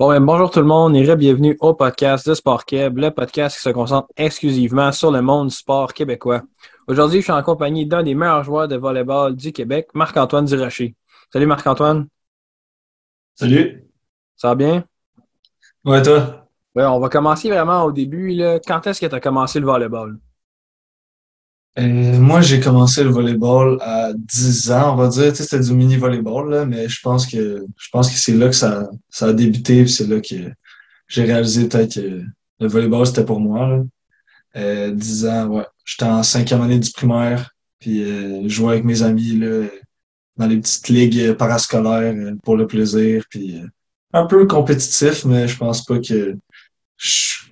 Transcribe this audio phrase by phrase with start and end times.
[0.00, 3.58] Bon, ben, bonjour tout le monde et bienvenue au podcast de Sport Québec, le podcast
[3.58, 6.40] qui se concentre exclusivement sur le monde du sport québécois.
[6.88, 10.96] Aujourd'hui, je suis en compagnie d'un des meilleurs joueurs de volleyball du Québec, Marc-Antoine Durocher.
[11.30, 12.08] Salut Marc-Antoine.
[13.34, 13.84] Salut.
[14.38, 14.84] Ça va bien?
[15.84, 16.46] Ouais, toi?
[16.74, 18.30] Ouais, on va commencer vraiment au début.
[18.30, 18.58] Là.
[18.58, 20.18] Quand est-ce que tu as commencé le volleyball?
[21.78, 25.30] Euh, moi, j'ai commencé le volleyball à 10 ans, on va dire.
[25.32, 28.34] Tu sais, c'était du mini volleyball, là, mais je pense que je pense que c'est
[28.34, 30.34] là que ça, ça a débuté, c'est là que
[31.08, 32.22] j'ai réalisé peut-être que
[32.60, 33.68] le volleyball, c'était pour moi.
[33.68, 33.82] Là.
[34.56, 35.66] Euh, 10 ans, ouais.
[35.84, 39.66] J'étais en cinquième année du primaire, puis euh, je jouais avec mes amis là,
[40.36, 43.66] dans les petites ligues parascolaires euh, pour le plaisir, puis euh,
[44.12, 46.36] un peu compétitif, mais je pense pas que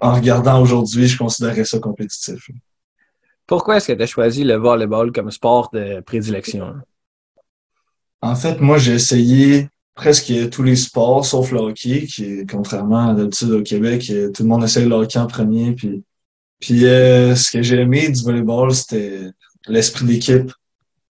[0.01, 2.51] en regardant aujourd'hui, je considérais ça compétitif.
[3.49, 6.75] Pourquoi est-ce que tu as choisi le volleyball comme sport de prédilection?
[8.21, 13.15] En fait, moi, j'ai essayé presque tous les sports sauf le hockey, qui contrairement à
[13.15, 15.73] d'habitude au Québec, tout le monde essaye le hockey en premier.
[15.73, 16.05] Puis,
[16.61, 19.31] puis euh, ce que j'ai aimé du volleyball, c'était
[19.67, 20.49] l'esprit d'équipe.
[20.49, 20.53] Tu,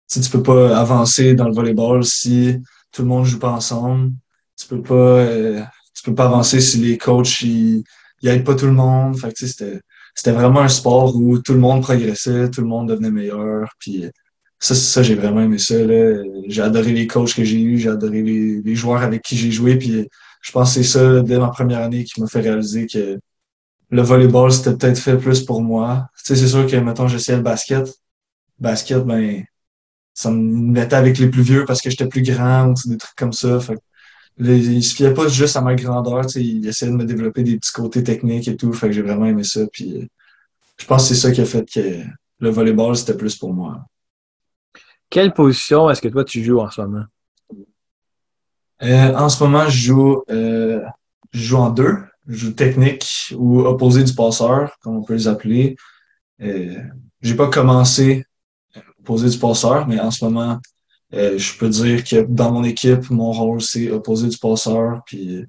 [0.08, 2.56] sais, tu peux pas avancer dans le volleyball si
[2.90, 4.12] tout le monde joue pas ensemble.
[4.56, 5.62] Tu peux pas, euh,
[5.94, 7.84] tu peux pas avancer si les coachs ils,
[8.22, 9.16] ils aident pas tout le monde.
[9.16, 9.80] Fait que, tu sais,
[10.14, 13.68] c'était vraiment un sport où tout le monde progressait, tout le monde devenait meilleur.
[13.78, 14.06] Puis
[14.60, 15.74] ça, ça j'ai vraiment aimé ça.
[16.46, 19.76] J'ai adoré les coachs que j'ai eus, j'ai adoré les, joueurs avec qui j'ai joué.
[19.76, 20.08] Puis
[20.42, 23.18] je pense que c'est ça, dès ma première année, qui m'a fait réaliser que
[23.90, 26.08] le volleyball, c'était peut-être fait plus pour moi.
[26.18, 27.88] Tu sais, c'est sûr que, mettons, j'essayais le basket.
[28.58, 29.44] Basket, ben,
[30.14, 33.16] ça me mettait avec les plus vieux parce que j'étais plus grand ou des trucs
[33.16, 33.60] comme ça.
[33.60, 33.76] Fait
[34.38, 37.72] il se fiait pas juste à ma grandeur, il essayait de me développer des petits
[37.72, 39.66] côtés techniques et tout, fait que j'ai vraiment aimé ça.
[39.72, 40.06] Puis euh,
[40.76, 42.02] je pense que c'est ça qui a fait que
[42.40, 43.84] le volleyball, c'était plus pour moi.
[45.08, 47.04] Quelle position est-ce que toi tu joues en ce moment?
[48.82, 50.82] Euh, en ce moment, je joue, euh,
[51.32, 51.96] je joue en deux.
[52.26, 55.76] Je joue technique ou opposé du passeur, comme on peut les appeler.
[56.40, 56.82] Euh,
[57.20, 58.24] j'ai pas commencé
[58.98, 60.58] opposé du passeur, mais en ce moment,
[61.14, 65.44] euh, je peux dire que dans mon équipe, mon rôle, c'est opposer du passeur, puis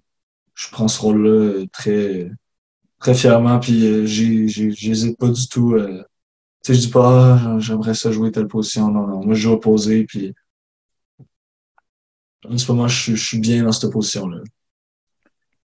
[0.53, 2.31] je prends ce rôle-là très,
[2.99, 5.73] très fièrement, puis euh, j'hésite pas du tout.
[5.73, 6.03] Euh,
[6.63, 8.91] tu sais, je dis pas, ah, j'aimerais ça jouer telle position.
[8.91, 10.33] Non, non, moi, je joue opposé, puis
[12.49, 14.41] en ce moment, je, je suis bien dans cette position-là.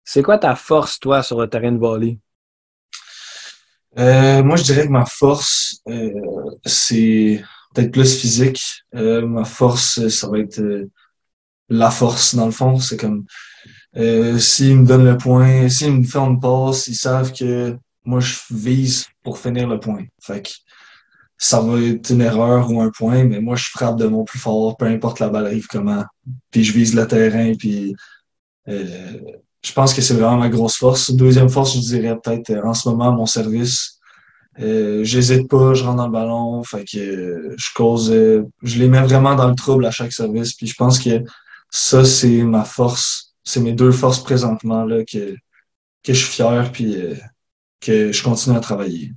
[0.04, 2.18] C'est quoi ta force, toi, sur le terrain de volley?
[3.98, 6.10] Euh, moi, je dirais que ma force, euh,
[6.64, 8.60] c'est peut-être plus physique.
[8.94, 10.90] Euh, ma force, ça va être euh,
[11.68, 12.78] la force, dans le fond.
[12.78, 13.24] C'est comme
[13.96, 18.20] euh, s'ils me donnent le point, s'ils me font une passe, ils savent que moi,
[18.20, 20.04] je vise pour finir le point.
[20.20, 20.50] Fait que
[21.38, 24.38] ça va être une erreur ou un point, mais moi, je frappe de mon plus
[24.38, 26.04] fort, peu importe la balle arrive comment.
[26.50, 27.94] Puis je vise le terrain, puis
[28.68, 29.18] euh,
[29.62, 31.10] je pense que c'est vraiment ma grosse force.
[31.12, 33.98] Deuxième force, je dirais peut-être en ce moment, mon service.
[34.60, 38.78] Euh, J'hésite pas, je rentre dans le ballon, fait que euh, je cause, euh, je
[38.78, 40.54] les mets vraiment dans le trouble à chaque service.
[40.54, 41.22] Puis je pense que
[41.70, 45.34] ça, c'est ma force, c'est mes deux forces présentement là que,
[46.02, 47.14] que je suis fier puis euh,
[47.80, 49.12] que je continue à travailler.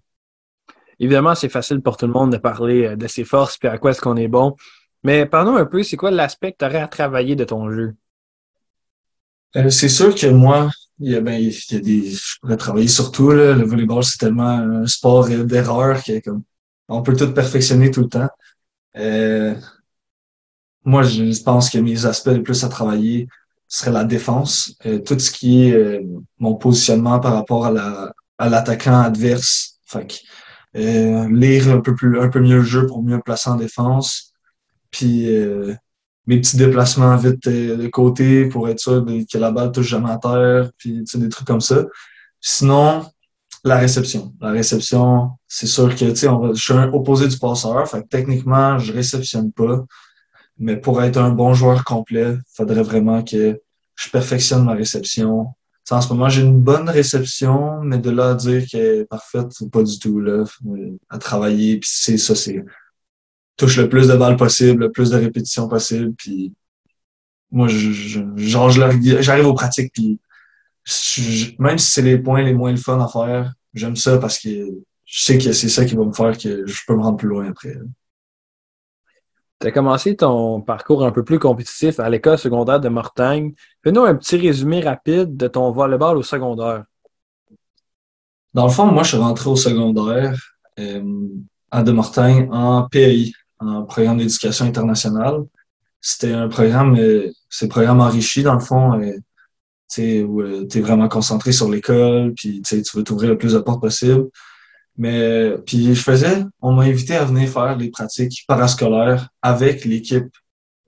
[0.99, 3.91] Évidemment, c'est facile pour tout le monde de parler de ses forces puis à quoi
[3.91, 4.55] est-ce qu'on est bon.
[5.03, 7.93] Mais parlons un peu, c'est quoi l'aspect que tu aurais à travailler de ton jeu?
[9.69, 10.69] c'est sûr que moi,
[10.99, 13.53] il y a, ben, il y a des, je pourrais travailler sur tout, là.
[13.53, 16.43] Le volleyball, c'est tellement un sport d'erreur que, comme,
[16.87, 18.29] on peut tout perfectionner tout le temps.
[18.97, 19.55] Euh,
[20.83, 23.27] moi, je pense que mes aspects les plus à travailler
[23.67, 24.75] serait la défense.
[24.85, 26.01] Euh, tout ce qui est euh,
[26.37, 29.79] mon positionnement par rapport à la, à l'attaquant adverse.
[29.85, 33.49] Fait que, euh, lire un peu plus, un peu mieux le jeu pour mieux placer
[33.49, 34.33] en défense.
[34.91, 35.27] Puis,
[36.27, 40.11] mes petits déplacements vite euh, de côté pour être sûr que la balle touche jamais
[40.11, 41.85] à terre, puis des trucs comme ça.
[42.41, 43.05] Sinon,
[43.63, 44.33] la réception.
[44.41, 48.77] La réception, c'est sûr que sais, je suis un opposé du passeur, fait que techniquement,
[48.77, 49.83] je réceptionne pas.
[50.57, 53.59] Mais pour être un bon joueur complet, faudrait vraiment que
[53.95, 55.47] je perfectionne ma réception.
[55.89, 59.51] en ce moment, j'ai une bonne réception, mais de là à dire qu'elle est parfaite,
[59.71, 60.43] pas du tout là.
[61.09, 62.63] À travailler, puis c'est ça, c'est
[63.57, 66.13] touche le plus de balles possible, le plus de répétitions possible.
[66.17, 66.53] Puis
[67.51, 70.19] moi, je, je, genre, j'arrive aux pratiques, puis
[71.57, 74.49] même si c'est les points les moins le fun à faire, j'aime ça parce que
[75.05, 77.27] je sais que c'est ça qui va me faire que je peux me rendre plus
[77.27, 77.75] loin après.
[79.59, 83.53] Tu as commencé ton parcours un peu plus compétitif à l'école secondaire de Mortagne.
[83.83, 86.83] Fais-nous un petit résumé rapide de ton volleyball au secondaire.
[88.53, 90.37] Dans le fond, moi, je suis rentré au secondaire
[90.79, 91.27] euh,
[91.71, 95.43] à De Mortagne en PAI, un programme d'éducation internationale.
[96.01, 96.97] C'était un programme,
[97.49, 98.93] c'est un programme enrichi dans le fond.
[98.93, 103.59] où euh, tu es vraiment concentré sur l'école, puis tu veux t'ouvrir le plus de
[103.59, 104.25] portes possible.
[104.97, 110.33] Mais puis je faisais, on m'a invité à venir faire les pratiques parascolaires avec l'équipe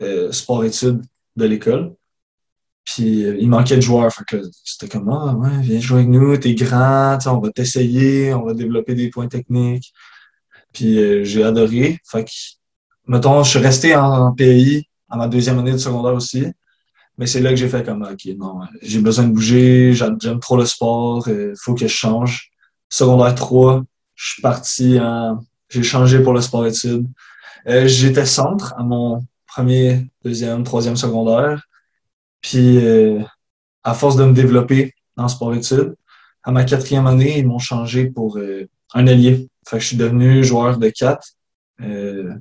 [0.02, 1.02] euh, sport-études
[1.36, 1.94] de l'école.
[2.86, 4.12] Puis euh, il manquait de joueurs.
[4.14, 8.34] Fait que c'était comme Ah ouais, viens jouer avec nous, t'es grand, on va t'essayer,
[8.34, 9.94] on va développer des points techniques.
[10.74, 12.00] Puis euh, j'ai adoré.
[12.10, 12.32] Fait que,
[13.08, 16.46] mettons, je suis resté en, pays à ma deuxième année de secondaire aussi.
[17.18, 20.56] Mais c'est là que j'ai fait comme OK, non, j'ai besoin de bouger, j'aime trop
[20.56, 22.52] le sport, il faut que je change.
[22.90, 23.84] Secondaire 3,
[24.16, 25.40] je suis parti en.
[25.70, 27.08] J'ai changé pour le sport-études.
[27.68, 31.68] Euh, J'étais centre à mon premier, deuxième, troisième secondaire.
[32.42, 33.20] Puis, euh,
[33.84, 35.96] à force de me développer en sport-études,
[36.44, 39.50] à ma quatrième année, ils m'ont changé pour euh, un ailier.
[39.68, 41.28] Fait que je suis devenu joueur de 4
[41.82, 42.34] euh,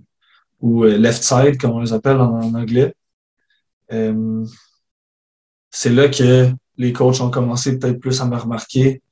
[0.60, 2.94] ou euh, left side, comme on les appelle en, anglais.
[5.70, 9.02] C'est là que les coachs ont commencé peut-être plus à me remarquer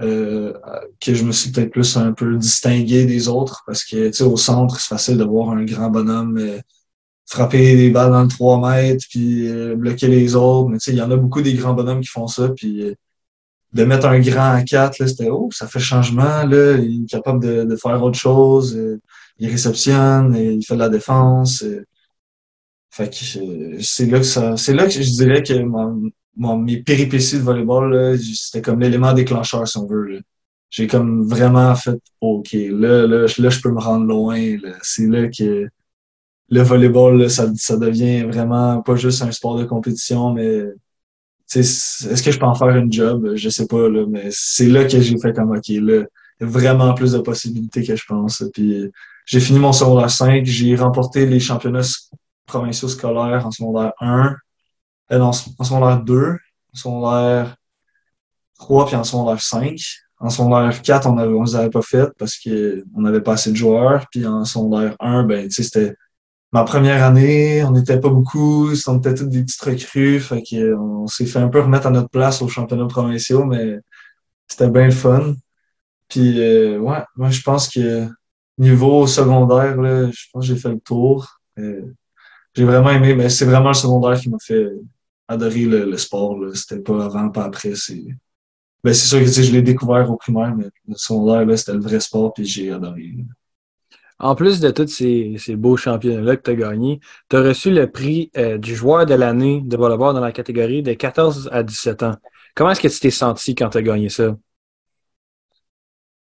[0.00, 0.52] euh,
[1.00, 4.24] que je me suis peut-être plus un peu distingué des autres parce que tu sais
[4.24, 6.58] au centre c'est facile de voir un grand bonhomme euh,
[7.26, 10.92] frapper des balles dans le 3 mètres puis euh, bloquer les autres mais tu sais
[10.92, 12.96] il y en a beaucoup des grands bonhommes qui font ça puis
[13.72, 17.08] de mettre un grand à 4 là c'était oh ça fait changement là il est
[17.08, 18.78] capable de, de faire autre chose
[19.38, 21.64] il réceptionne il fait de la défense
[22.90, 25.54] fait que c'est là que ça c'est là que je dirais que
[26.36, 30.20] mes péripéties de volleyball, c'était comme l'élément déclencheur, si on veut.
[30.70, 34.56] J'ai comme vraiment fait OK, là, là, là, je peux me rendre loin.
[34.82, 35.68] C'est là que
[36.48, 40.64] le volleyball, ça, ça devient vraiment pas juste un sport de compétition, mais
[41.60, 43.32] est-ce que je peux en faire une job?
[43.34, 46.04] Je sais pas, là, mais c'est là que j'ai fait comme OK, là,
[46.40, 48.44] vraiment plus de possibilités que je pense.
[48.52, 48.90] Puis
[49.26, 51.86] j'ai fini mon secondaire 5, j'ai remporté les championnats
[52.46, 54.36] provinciaux scolaires en secondaire 1
[55.12, 57.56] euh, en secondaire 2, en secondaire
[58.58, 59.76] 3 puis en secondaire 5.
[60.18, 63.56] En secondaire 4, on ne les avait pas fait parce qu'on n'avait pas assez de
[63.56, 64.06] joueurs.
[64.10, 65.94] Puis en secondaire 1, ben, c'était
[66.52, 70.20] ma première année, on n'était pas beaucoup, on était tous des petites recrues.
[70.20, 73.78] Fait qu'on s'est fait un peu remettre à notre place aux championnats provinciaux, mais
[74.48, 75.34] c'était bien le fun.
[76.08, 78.06] Puis euh, ouais, moi je pense que
[78.58, 81.40] niveau secondaire, là, je pense que j'ai fait le tour.
[81.58, 81.82] Euh,
[82.54, 84.68] j'ai vraiment aimé, mais c'est vraiment le secondaire qui m'a fait
[85.28, 86.38] adoré le, sport.
[86.54, 87.74] C'était pas avant, pas après.
[87.74, 88.04] C'est
[88.84, 92.34] ben, sûr que je l'ai découvert au primaire, mais le secondaire, c'était le vrai sport,
[92.34, 93.14] puis j'ai adoré.
[94.22, 97.90] En plus de tous ces, beaux championnats-là que tu as gagnés, tu as reçu le
[97.90, 102.04] prix euh, du joueur de l'année de volleyball dans la catégorie de 14 à 17
[102.04, 102.14] ans.
[102.54, 104.36] Comment est-ce que tu t'es senti quand tu as gagné ça?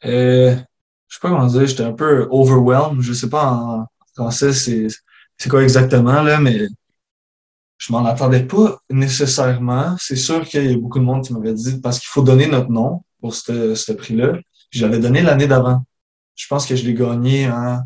[0.07, 0.57] Euh,
[1.07, 3.03] je sais pas comment dire, j'étais un peu overwhelmed.
[3.03, 6.67] Je sais pas en français c'est quoi exactement, là, mais
[7.77, 9.97] je m'en attendais pas nécessairement.
[9.99, 12.47] C'est sûr qu'il y a beaucoup de monde qui m'avait dit parce qu'il faut donner
[12.47, 14.39] notre nom pour ce prix-là.
[14.71, 15.85] J'avais donné l'année d'avant.
[16.35, 17.81] Je pense que je l'ai gagné en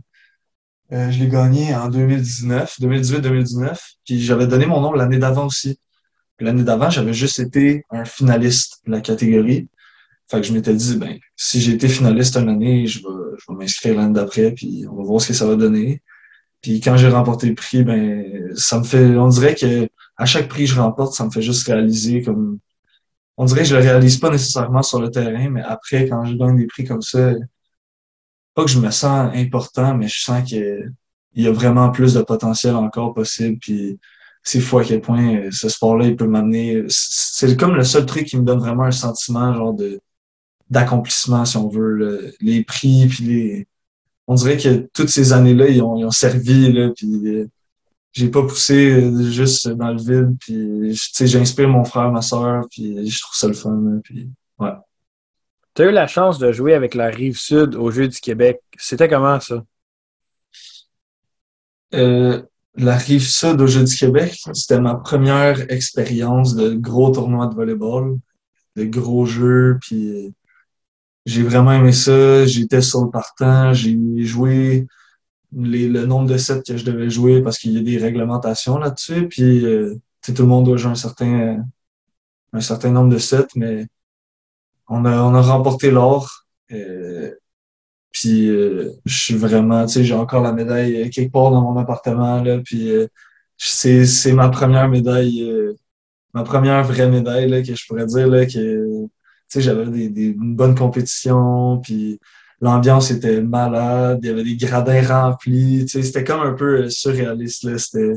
[0.92, 3.76] euh, je l'ai gagné en 2019, 2018-2019.
[4.04, 5.78] Puis j'avais donné mon nom l'année d'avant aussi.
[6.38, 9.68] L'année d'avant, j'avais juste été un finaliste de la catégorie.
[10.30, 13.44] Fait que je m'étais dit, ben, si j'ai été finaliste une année, je vais, je
[13.48, 16.02] vais m'inscrire l'année d'après, puis on va voir ce que ça va donner.
[16.62, 20.48] Puis quand j'ai remporté le prix, ben ça me fait, on dirait que à chaque
[20.48, 22.58] prix que je remporte, ça me fait juste réaliser comme,
[23.36, 26.34] on dirait que je le réalise pas nécessairement sur le terrain, mais après quand je
[26.34, 27.34] gagne des prix comme ça,
[28.56, 30.92] pas que je me sens important, mais je sens qu'il
[31.36, 33.58] y a vraiment plus de potentiel encore possible.
[33.60, 33.98] Puis
[34.42, 36.84] c'est fou à quel point ce sport-là il peut m'amener.
[36.88, 40.00] C'est comme le seul truc qui me donne vraiment un sentiment genre de
[40.70, 42.32] d'accomplissement si on veut.
[42.40, 43.68] Les prix puis les
[44.26, 47.46] on dirait que toutes ces années-là, ils ont, servi, là, puis euh,
[48.12, 52.22] j'ai pas poussé euh, juste dans le vide, puis tu sais, j'inspire mon frère, ma
[52.22, 54.72] soeur, puis je trouve ça le fun, puis ouais.
[55.76, 58.62] Tu as eu la chance de jouer avec la rive sud au Jeux du Québec.
[58.78, 59.62] C'était comment ça?
[61.94, 62.42] Euh,
[62.76, 67.54] la rive sud au Jeux du Québec, c'était ma première expérience de gros tournois de
[67.54, 68.16] volleyball,
[68.76, 70.34] de gros jeux, puis
[71.26, 72.46] j'ai vraiment aimé ça.
[72.46, 73.74] J'étais sur le partant.
[73.74, 74.86] J'ai joué
[75.52, 79.28] le nombre de sets que je devais jouer parce qu'il y a des réglementations là-dessus.
[79.28, 81.62] Puis euh, tout le monde doit jouer un certain,
[82.54, 83.86] un certain nombre de sets, mais
[84.88, 86.46] on a, on a remporté l'or.
[86.72, 87.32] Euh,
[88.12, 91.78] puis euh, je suis vraiment, tu sais, j'ai encore la médaille quelque part dans mon
[91.78, 92.42] appartement.
[92.42, 93.06] Là, puis euh,
[93.58, 95.50] c'est, c'est ma première médaille,
[96.34, 99.08] ma première vraie médaille là, que je pourrais dire là, que
[99.48, 102.18] sais, j'avais des, des, une bonne compétition, puis
[102.60, 106.88] l'ambiance était malade, il y avait des gradins remplis, tu sais, c'était comme un peu
[106.90, 107.78] surréaliste, là.
[107.78, 108.14] C'était,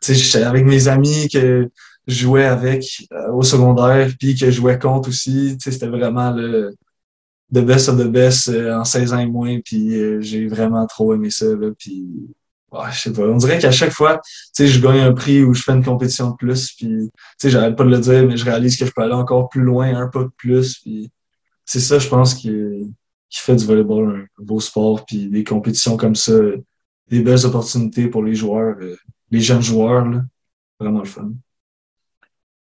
[0.00, 1.68] tu sais, avec mes amis que
[2.10, 2.84] jouais avec
[3.32, 5.56] au secondaire, puis que je jouais contre aussi.
[5.60, 6.74] C'était vraiment le
[7.52, 11.30] the best of the best en 16 ans et moins, puis j'ai vraiment trop aimé
[11.30, 11.46] ça.
[11.46, 12.06] Là, puis
[12.90, 13.22] je sais pas.
[13.22, 14.20] On dirait qu'à chaque fois,
[14.58, 17.10] je gagne un prix ou je fais une compétition de plus, puis
[17.42, 19.94] j'arrête pas de le dire, mais je réalise que je peux aller encore plus loin,
[19.94, 21.10] un pas de plus, puis
[21.64, 22.50] c'est ça, je pense, qui,
[23.28, 26.32] qui fait du volleyball un, beau sport, puis des compétitions comme ça,
[27.08, 28.96] des belles opportunités pour les joueurs, euh,
[29.30, 30.22] les jeunes joueurs, là.
[30.78, 31.32] Vraiment le fun.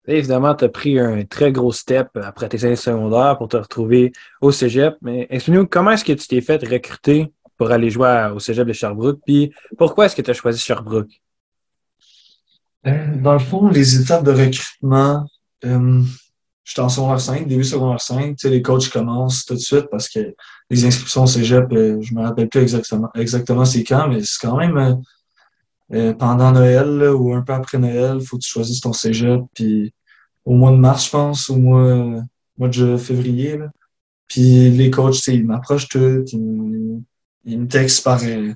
[0.07, 4.11] Évidemment, tu as pris un très gros step après tes années secondaires pour te retrouver
[4.41, 4.95] au cégep.
[5.01, 8.73] Mais explique-nous comment est-ce que tu t'es fait recruter pour aller jouer au cégep de
[8.73, 9.19] Sherbrooke?
[9.25, 11.21] Puis pourquoi est-ce que tu as choisi Sherbrooke?
[12.85, 15.25] Euh, dans le fond, les étapes de recrutement,
[15.65, 16.03] euh,
[16.63, 18.35] j'étais en secondaire 5, début secondaire 5.
[18.35, 20.35] Tu sais, les coachs commencent tout de suite parce que
[20.69, 24.45] les inscriptions au cégep, euh, je me rappelle plus exactement, exactement c'est quand, mais c'est
[24.45, 25.01] quand même
[25.89, 29.41] pendant Noël ou un peu après Noël, faut que tu choisisses ton cégep.
[29.53, 29.93] Puis
[30.45, 32.23] au mois de mars, je pense, au mois,
[32.57, 33.57] mois de février.
[33.57, 33.69] Là.
[34.27, 36.25] Puis les coachs, ils m'approchent tout,
[37.45, 38.53] ils me textent par, euh,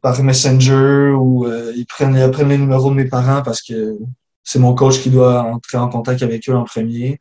[0.00, 3.98] par Messenger ou euh, ils, prennent, ils prennent les numéros de mes parents parce que
[4.42, 7.20] c'est mon coach qui doit entrer en contact avec eux en premier.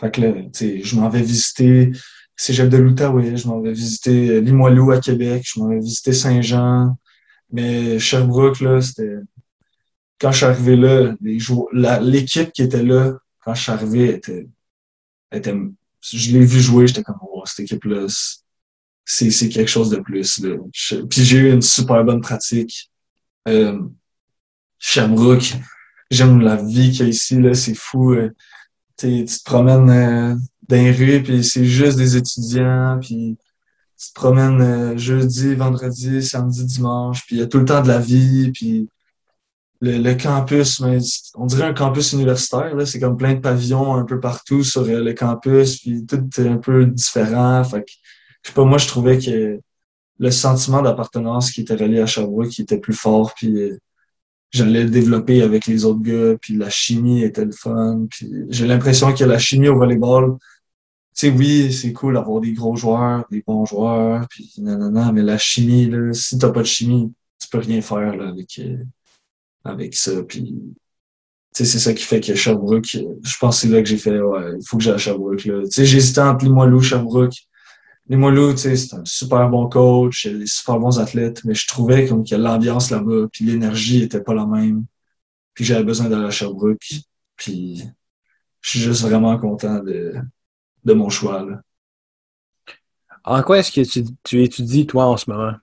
[0.00, 1.92] Fait que là, je m'en vais visiter
[2.36, 6.12] Cégep de l'Outaouais, je m'en vais visiter euh, Limoilou à Québec, je m'en vais visiter
[6.12, 6.96] Saint-Jean.
[7.52, 9.16] Mais Sherbrooke, là, c'était...
[10.18, 11.14] Quand je suis arrivé là,
[12.00, 14.48] l'équipe qui était là, quand je suis arrivé, était...
[15.30, 15.54] était...
[16.00, 18.06] Je l'ai vu jouer, j'étais comme, oh, cette équipe-là,
[19.04, 20.40] c'est quelque chose de plus.
[20.40, 20.56] Là.
[21.08, 22.90] puis j'ai eu une super bonne pratique.
[23.48, 23.80] Euh,
[24.78, 25.54] Sherbrooke,
[26.10, 28.14] j'aime la vie qu'il y a ici, là, c'est fou.
[28.14, 28.30] Euh,
[28.96, 30.34] tu te promènes euh,
[30.68, 33.36] dans les rues, puis c'est juste des étudiants, puis
[34.02, 37.82] tu te promènes euh, jeudi, vendredi, samedi, dimanche, puis il y a tout le temps
[37.82, 38.88] de la vie, puis
[39.80, 40.98] le, le campus, mais
[41.34, 44.82] on dirait un campus universitaire, là, c'est comme plein de pavillons un peu partout sur
[44.82, 47.92] euh, le campus, puis tout est un peu différent, fait que
[48.42, 49.60] je sais pas, moi, je trouvais que
[50.18, 53.78] le sentiment d'appartenance qui était relié à Sherbrooke qui était plus fort, puis euh,
[54.50, 58.66] j'allais le développer avec les autres gars, puis la chimie était le fun, puis j'ai
[58.66, 60.38] l'impression que la chimie au volleyball,
[61.26, 65.38] sais, oui, c'est cool d'avoir des gros joueurs, des bons joueurs, puis nanana, mais la
[65.38, 68.78] chimie, là, si t'as pas de chimie, tu peux rien faire là, avec, euh,
[69.64, 70.54] avec ça, puis
[71.52, 74.52] c'est ça qui fait que Sherbrooke, je pense que c'est là que j'ai fait, ouais,
[74.58, 75.62] il faut que j'aille à Sherbrooke, là.
[75.70, 77.34] J'hésitais entre Limoilou, Sherbrooke,
[78.08, 81.66] les Moulous, tu sais, c'est un super bon coach, des super bons athlètes, mais je
[81.68, 84.84] trouvais comme que l'ambiance là-bas, puis l'énergie était pas la même.
[85.54, 86.84] Puis j'avais besoin d'aller à Sherbrooke.
[87.36, 87.84] Puis
[88.60, 90.14] je suis juste vraiment content de,
[90.84, 91.42] de mon choix.
[91.42, 91.60] Là.
[93.24, 95.54] En quoi est-ce que tu, tu, étudies, toi, en ce moment?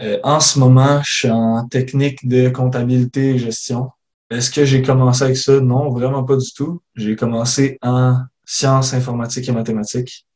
[0.00, 3.90] Euh, en ce moment, je suis en technique de comptabilité et gestion.
[4.30, 5.60] Est-ce que j'ai commencé avec ça?
[5.60, 6.82] Non, vraiment pas du tout.
[6.94, 10.26] J'ai commencé en sciences informatiques et mathématiques.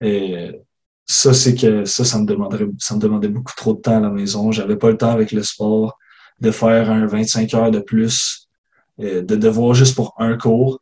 [0.00, 0.50] Et
[1.06, 4.00] ça, c'est que ça, ça me demanderait, ça me demandait beaucoup trop de temps à
[4.00, 4.52] la maison.
[4.52, 5.98] J'avais pas le temps avec le sport
[6.40, 8.48] de faire un 25 heures de plus,
[8.98, 10.80] de devoir juste pour un cours.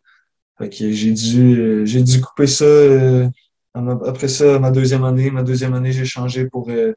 [0.60, 2.64] Fait que j'ai dû, j'ai dû couper ça.
[2.64, 3.28] Euh,
[3.74, 6.92] après ça, ma deuxième année, ma deuxième année, j'ai changé pour euh,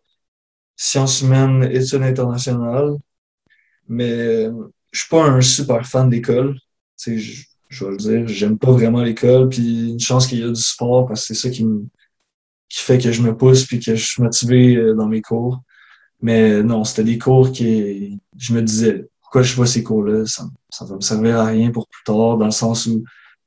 [0.75, 2.97] sciences humaines, études internationales.
[3.87, 4.51] Mais euh,
[4.91, 6.57] je suis pas un super fan d'école.
[7.05, 9.47] Je, je vais le dire, j'aime pas vraiment l'école.
[9.47, 11.85] Puis une chance qu'il y a du sport parce que c'est ça qui me
[12.69, 15.61] qui fait que je me pousse puis que je suis motivé euh, dans mes cours.
[16.21, 20.25] Mais non, c'était des cours qui, je me disais, pourquoi je vois ces cours-là?
[20.25, 23.03] Ça, ça va me servir à rien pour plus tard, dans le sens où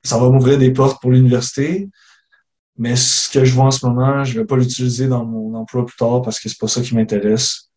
[0.06, 1.88] ça va m'ouvrir des portes pour l'université.
[2.78, 5.86] Mais ce que je vois en ce moment, je vais pas l'utiliser dans mon emploi
[5.86, 7.70] plus tard parce que c'est pas ça qui m'intéresse.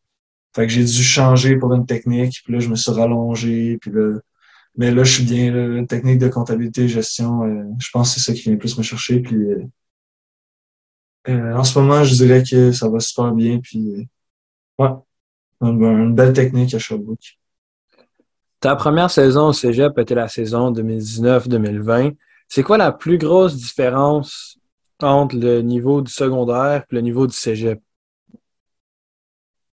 [0.55, 3.91] Fait que j'ai dû changer pour une technique, puis là, je me suis rallongé, puis
[3.91, 4.19] là,
[4.75, 8.19] mais là, je suis bien, là, technique de comptabilité et gestion, euh, je pense que
[8.19, 9.63] c'est ça qui vient plus me chercher, puis euh,
[11.27, 13.59] euh, en ce moment, je dirais que ça va super bien.
[13.59, 14.07] Puis,
[14.79, 14.89] euh, ouais,
[15.61, 17.38] une, belle technique à Sherbrooke.
[18.59, 22.15] Ta première saison au cégep était la saison 2019-2020.
[22.47, 24.57] C'est quoi la plus grosse différence
[25.01, 27.79] entre le niveau du secondaire et le niveau du cégep?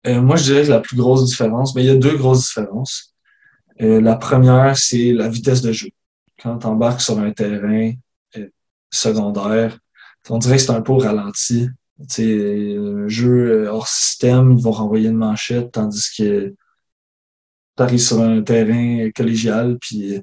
[0.06, 2.46] Euh, moi, je dirais que la plus grosse différence, mais il y a deux grosses
[2.46, 3.16] différences.
[3.80, 5.90] la première, c'est la vitesse de jeu.
[6.42, 7.92] Quand tu embarques sur un terrain
[8.92, 9.78] secondaire,
[10.30, 11.70] on dirait que c'est un peu ralenti.
[12.08, 16.54] sais, un jeu euh, hors système, ils vont renvoyer une manchette, tandis que
[17.78, 20.22] tu arrives sur un terrain collégial, puis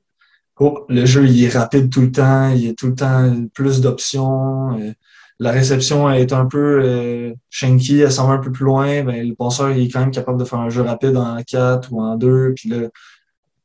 [0.61, 3.47] oh, le jeu il est rapide tout le temps, il y a tout le temps
[3.55, 4.79] plus d'options.
[4.79, 4.93] Euh,
[5.39, 9.29] la réception est un peu euh, shanky, elle s'en va un peu plus loin, ben,
[9.29, 12.01] le penseur il est quand même capable de faire un jeu rapide en 4 ou
[12.03, 12.89] en 2, puis là,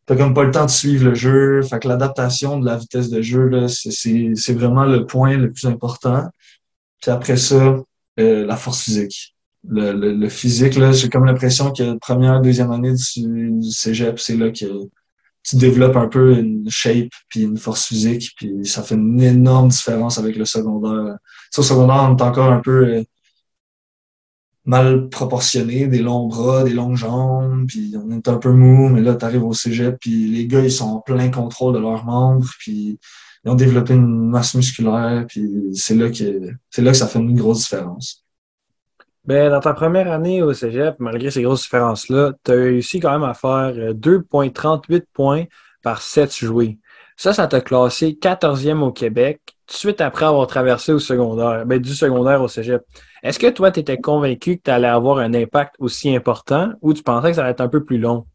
[0.08, 1.62] t'as comme pas le temps de suivre le jeu.
[1.62, 5.68] Fait que l'adaptation de la vitesse de jeu, là, c'est vraiment le point le plus
[5.68, 6.30] important.
[7.02, 7.78] Puis après ça,
[8.20, 9.36] euh, la force physique.
[9.70, 14.20] Le, le, physique, là, j'ai comme l'impression que la première, deuxième année du, du cégep,
[14.20, 14.66] c'est là que
[15.44, 19.70] tu développes un peu une shape puis une force physique, puis ça fait une énorme
[19.70, 21.18] différence avec le secondaire.
[21.52, 23.04] Sur le secondaire, on est encore un peu euh,
[24.66, 29.02] mal proportionné, des longs bras, des longues jambes, puis on est un peu mou, mais
[29.02, 32.04] là, tu arrives au cégep, puis les gars, ils sont en plein contrôle de leurs
[32.06, 33.00] membres, puis
[33.46, 37.20] ils ont développé une masse musculaire, puis c'est là que c'est là que ça fait
[37.20, 38.27] une grosse différence.
[39.28, 43.12] Ben, dans ta première année au cégep, malgré ces grosses différences-là, tu as réussi quand
[43.12, 45.44] même à faire 2,38 euh, points
[45.84, 46.80] par 7 joués.
[47.18, 51.94] Ça, ça t'a classé 14e au Québec, suite après avoir traversé au secondaire, ben, du
[51.94, 52.82] secondaire au cégep.
[53.22, 56.94] Est-ce que toi, tu étais convaincu que tu allais avoir un impact aussi important ou
[56.94, 58.26] tu pensais que ça allait être un peu plus long?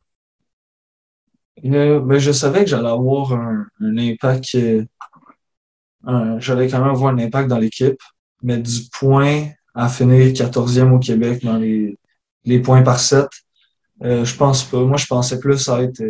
[1.64, 4.44] Euh, ben, je savais que j'allais avoir un, impact.
[6.04, 7.99] J'allais quand même avoir un impact dans l'équipe,
[8.42, 11.99] mais du point à finir 14e au Québec dans les,
[12.45, 13.26] les points par 7,
[14.05, 14.83] euh, je pense pas.
[14.83, 16.02] Moi, je pensais plus à être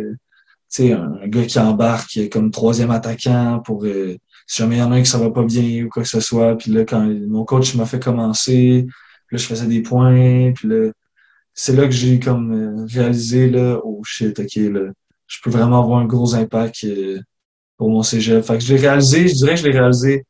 [0.79, 5.01] un gars qui embarque comme troisième attaquant pour si jamais il y en a un
[5.01, 6.57] qui ça va pas bien ou quoi que ce soit.
[6.57, 8.85] Puis là, quand mon coach m'a fait commencer,
[9.31, 10.51] là, je faisais des points.
[10.53, 10.91] Puis là,
[11.53, 14.91] c'est là que j'ai comme euh, réalisé, là, oh shit, ok, là,
[15.27, 17.19] je peux vraiment avoir un gros impact euh,
[17.77, 18.43] pour mon cégep.
[18.43, 20.25] Fait que je l'ai réalisé, je dirais que je l'ai réalisé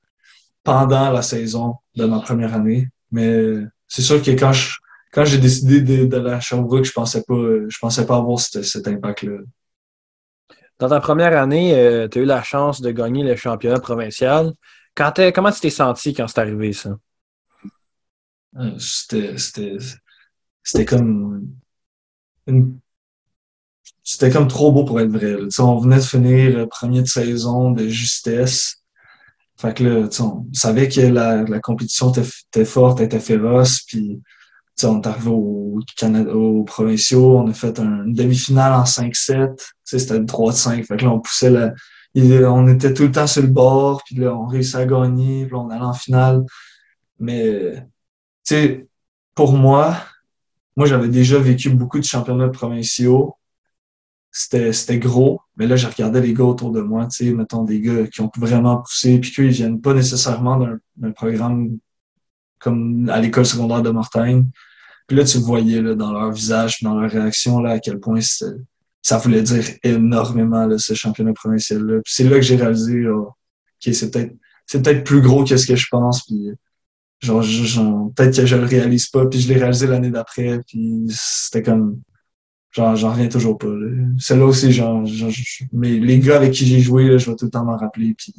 [0.64, 2.88] pendant la saison de ma première année.
[3.14, 3.54] Mais
[3.88, 4.76] c'est sûr que quand je
[5.14, 7.36] quand j'ai décidé d'aller à Sherbrooke, je pensais pas
[7.70, 9.40] je pensais pas avoir cet impact-là.
[10.80, 14.54] Dans ta première année, euh, tu as eu la chance de gagner le championnat provincial.
[14.96, 16.98] Quand comment tu t'es senti quand c'est arrivé, ça?
[18.58, 19.26] Euh, c'était
[20.86, 21.48] comme
[24.04, 25.38] c'était comme trop beau pour être vrai.
[25.60, 28.83] On venait de finir le premier de saison de justesse.
[29.64, 34.22] Fait que là, on savait que la, la compétition était, forte, était féroce, puis
[34.84, 39.58] on est arrivé au Canada, aux provinciaux, on a fait une demi-finale en 5-7.
[39.86, 40.84] C'était une 3-5.
[40.86, 41.74] Fait que là, on poussait la.
[42.14, 45.54] On était tout le temps sur le bord, puis là, on réussit à gagner, puis
[45.54, 46.44] là, on allait en finale.
[47.18, 47.88] Mais,
[48.46, 48.88] tu sais,
[49.34, 49.96] pour moi,
[50.76, 53.38] moi, j'avais déjà vécu beaucoup de championnats provinciaux.
[54.36, 57.80] C'était, gros, mais là, je regardais les gars autour de moi, tu sais, mettons des
[57.80, 60.58] gars qui ont vraiment poussé, puis qu'ils viennent pas nécessairement
[60.98, 61.78] d'un programme
[62.58, 64.50] comme à l'école secondaire de Mortagne.
[65.08, 68.22] Puis là, tu voyais là, dans leur visage, dans leur réaction, là, à quel point
[68.22, 72.02] ça voulait dire énormément ce championnat provincial-là.
[72.04, 73.04] Puis c'est là que j'ai réalisé
[73.84, 74.34] que c'est peut-être
[74.66, 76.26] c'est peut-être plus gros que ce que je pense.
[76.26, 76.50] Puis
[77.22, 79.26] genre, peut-être que je le réalise pas.
[79.28, 80.62] Puis je l'ai réalisé l'année d'après.
[80.68, 82.13] Puis c'était comme genre
[82.74, 83.68] j'en reviens toujours pas.
[84.18, 85.04] C'est là aussi, genre,
[85.72, 88.14] mais les gars avec qui j'ai joué, je vais tout le temps m'en rappeler.
[88.16, 88.34] Puis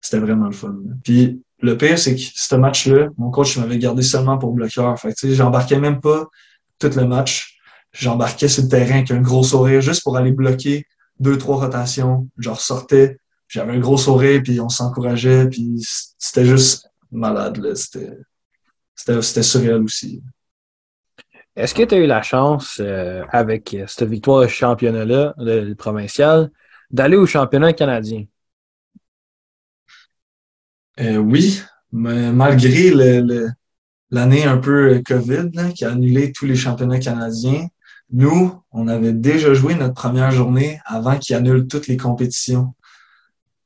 [0.00, 0.76] c'était vraiment le fun.
[1.02, 4.98] Puis le pire, c'est que ce match-là, mon coach m'avait gardé seulement pour bloqueur.
[4.98, 6.26] Fait que, j'embarquais même pas
[6.78, 7.58] tout le match.
[7.92, 10.86] J'embarquais sur le terrain avec un gros sourire juste pour aller bloquer
[11.20, 12.28] deux, trois rotations.
[12.38, 15.80] Je ressortais, j'avais un gros sourire, puis on s'encourageait, puis
[16.18, 17.60] c'était juste malade.
[17.74, 18.18] C'était,
[18.96, 20.22] c'était, surréel aussi.
[21.56, 26.50] Est-ce que tu as eu la chance, euh, avec cette victoire de championnat-là, le provincial,
[26.90, 28.24] d'aller au championnat canadien?
[31.00, 31.62] Euh, oui,
[31.92, 32.92] mais malgré
[34.10, 37.66] l'année un peu COVID qui a annulé tous les championnats canadiens,
[38.10, 42.74] nous, on avait déjà joué notre première journée avant qu'ils annulent toutes les compétitions.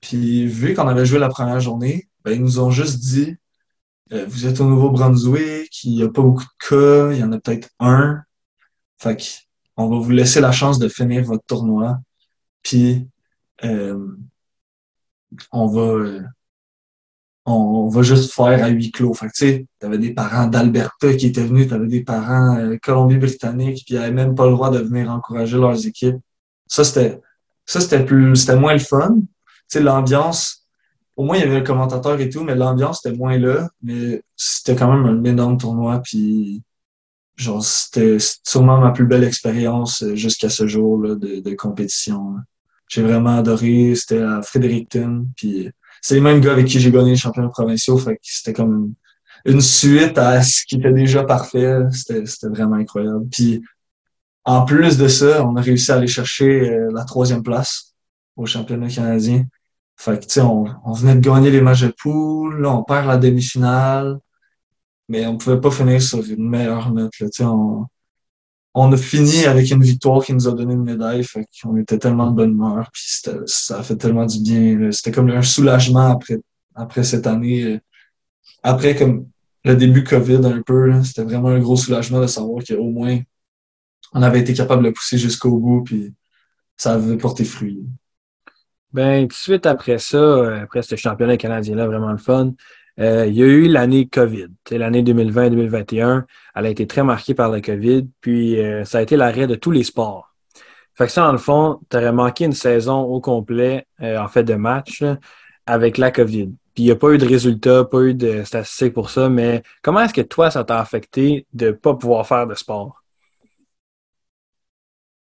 [0.00, 3.34] Puis vu qu'on avait joué la première journée, ben, ils nous ont juste dit euh,
[4.10, 7.38] Vous êtes au Nouveau-Brunswick, il n'y a pas beaucoup de cas, il y en a
[7.38, 8.22] peut-être un.
[8.98, 11.98] Fait on va vous laisser la chance de finir votre tournoi.
[12.62, 13.06] Puis
[13.64, 14.16] euh,
[15.52, 16.20] on va
[17.48, 19.14] on, va juste faire à huis clos.
[19.14, 22.76] Fait que, tu sais, t'avais des parents d'Alberta qui étaient venus, t'avais des parents euh,
[22.82, 26.18] Colombie-Britannique, puis ils n'avaient même pas le droit de venir encourager leurs équipes.
[26.66, 27.20] Ça, c'était,
[27.64, 29.16] ça, c'était plus, c'était moins le fun.
[29.16, 29.26] Tu
[29.68, 30.67] sais, l'ambiance,
[31.18, 33.68] au moins, il y avait le commentateur et tout, mais l'ambiance était moins là.
[33.82, 36.62] Mais c'était quand même un énorme tournoi, puis
[37.34, 42.36] genre, c'était sûrement ma plus belle expérience euh, jusqu'à ce jour-là de, de compétition.
[42.88, 43.94] J'ai vraiment adoré.
[43.96, 45.70] C'était à Fredericton, puis
[46.02, 47.98] c'est les mêmes gars avec qui j'ai gagné les championnats provinciaux.
[47.98, 48.94] Fait que c'était comme
[49.44, 51.80] une suite à ce qui était déjà parfait.
[51.92, 53.26] C'était vraiment incroyable.
[53.30, 53.60] Puis
[54.44, 57.96] en plus de ça, on a réussi à aller chercher euh, la troisième place
[58.36, 59.44] au championnat canadien.
[59.98, 63.06] Fait que, tu sais, on, on, venait de gagner les matchs de poule, on perd
[63.06, 64.18] la demi-finale,
[65.08, 67.86] mais on pouvait pas finir sur une meilleure note, là, tu sais, on,
[68.74, 71.24] on a fini avec une victoire qui nous a donné une médaille.
[71.24, 72.90] Fait qu'on était tellement de bonne humeur.
[72.92, 74.90] Puis ça a fait tellement du bien.
[74.92, 76.38] C'était comme un soulagement après,
[76.74, 77.80] après cette année.
[78.62, 79.28] Après, comme
[79.64, 83.18] le début COVID un peu, c'était vraiment un gros soulagement de savoir qu'au moins
[84.14, 85.82] on avait été capable de pousser jusqu'au bout.
[85.84, 86.14] Puis
[86.76, 87.84] ça avait porté fruit.
[88.92, 92.52] Ben, tout de suite après ça, euh, après ce championnat canadien-là, vraiment le fun,
[92.98, 94.48] euh, il y a eu l'année COVID.
[94.70, 96.24] L'année 2020-2021,
[96.54, 99.54] elle a été très marquée par le COVID, puis euh, ça a été l'arrêt de
[99.56, 100.34] tous les sports.
[100.94, 104.42] Fait que ça, dans le fond, tu aurais manqué une saison au complet, en fait,
[104.42, 105.04] de match
[105.66, 106.46] avec la COVID.
[106.74, 109.62] Puis il n'y a pas eu de résultats, pas eu de statistiques pour ça, mais
[109.82, 113.02] comment est-ce que toi, ça t'a affecté de ne pas pouvoir faire de sport?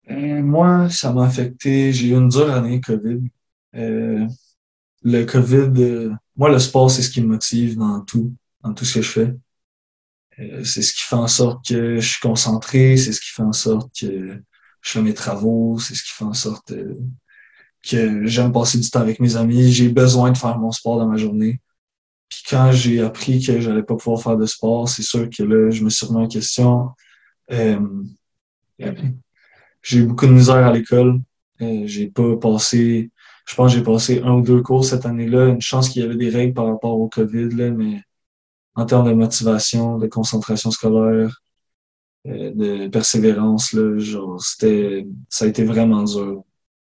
[0.09, 1.91] moi, ça m'a affecté.
[1.91, 3.29] J'ai eu une dure année COVID.
[3.77, 4.25] Euh,
[5.03, 8.85] le COVID, euh, moi, le sport, c'est ce qui me motive dans tout, dans tout
[8.85, 9.33] ce que je fais.
[10.39, 13.43] Euh, c'est ce qui fait en sorte que je suis concentré, c'est ce qui fait
[13.43, 14.41] en sorte que
[14.81, 16.73] je fais mes travaux, c'est ce qui fait en sorte
[17.83, 19.71] que j'aime passer du temps avec mes amis.
[19.71, 21.61] J'ai besoin de faire mon sport dans ma journée.
[22.29, 25.69] Puis quand j'ai appris que j'allais pas pouvoir faire de sport, c'est sûr que là,
[25.71, 26.89] je me suis remis en question.
[27.49, 27.79] j'ai
[29.99, 31.21] eu beaucoup de misère à l'école.
[31.59, 33.11] j'ai pas passé
[33.47, 35.47] je pense que j'ai passé un ou deux cours cette année-là.
[35.47, 38.01] Une chance qu'il y avait des règles par rapport au COVID, là, mais
[38.75, 41.41] en termes de motivation, de concentration scolaire,
[42.27, 46.43] euh, de persévérance, là, genre, c'était, ça a été vraiment dur.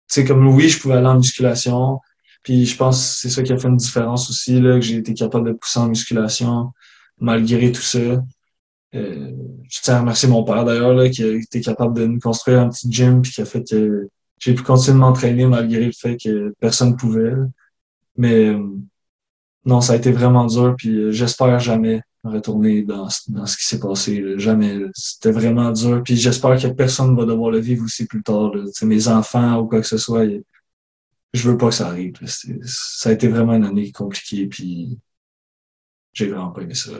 [0.09, 1.99] Tu sais, comme oui, je pouvais aller en musculation,
[2.43, 4.97] puis je pense que c'est ça qui a fait une différence aussi, là, que j'ai
[4.97, 6.73] été capable de pousser en musculation
[7.19, 7.99] malgré tout ça.
[8.95, 9.33] Euh,
[9.69, 12.61] je tiens à remercier mon père d'ailleurs, là, qui a été capable de nous construire
[12.61, 15.93] un petit gym, puis qui a fait que j'ai pu continuer de m'entraîner malgré le
[15.93, 17.35] fait que personne ne pouvait.
[18.17, 18.67] Mais euh,
[19.65, 23.65] non, ça a été vraiment dur, puis euh, j'espère jamais retourner dans, dans ce qui
[23.65, 24.39] s'est passé.
[24.39, 24.79] Jamais.
[24.95, 26.03] C'était vraiment dur.
[26.03, 28.55] Puis j'espère que personne va devoir le vivre aussi plus tard.
[28.55, 28.65] Là.
[28.83, 30.27] Mes enfants ou quoi que ce soit.
[31.33, 32.15] Je veux pas que ça arrive.
[32.65, 34.99] Ça a été vraiment une année compliquée, puis
[36.13, 36.91] j'ai vraiment pas aimé ça.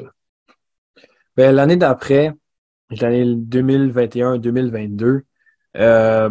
[1.37, 2.33] Ben, l'année d'après,
[2.91, 5.23] l'année 2021-2022,
[5.77, 6.31] euh,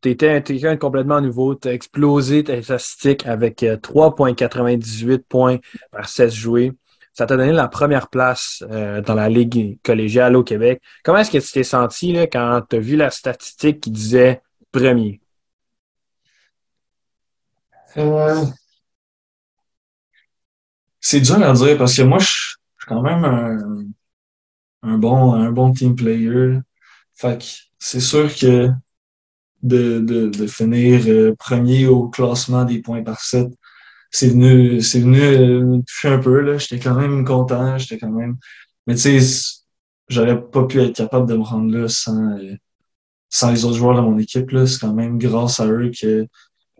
[0.00, 1.54] tu étais quelqu'un complètement nouveau.
[1.54, 5.58] Tu as explosé tes statistiques avec 3,98 euh, points
[5.90, 6.72] par 16 joués.
[7.12, 10.82] Ça t'a donné la première place euh, dans la Ligue collégiale au Québec.
[11.02, 14.42] Comment est-ce que tu t'es senti là, quand tu as vu la statistique qui disait
[14.70, 15.20] premier?
[17.96, 18.44] Euh,
[21.00, 23.24] c'est dur à dire parce que moi, je suis quand même
[24.82, 26.58] un, bon, un bon team player.
[27.14, 27.44] Fait que
[27.78, 28.68] c'est sûr que
[29.62, 33.48] de, de, de finir euh, premier au classement des points par set.
[34.10, 36.58] C'est venu, c'est venu euh, me toucher un peu, là.
[36.58, 38.36] J'étais quand même content, j'étais quand même.
[38.86, 39.60] Mais tu sais,
[40.08, 42.54] j'aurais pas pu être capable de me rendre là sans, euh,
[43.30, 44.50] sans les autres joueurs de mon équipe.
[44.52, 44.66] Là.
[44.66, 46.26] C'est quand même grâce à eux que